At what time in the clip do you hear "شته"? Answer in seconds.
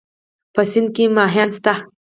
1.55-1.73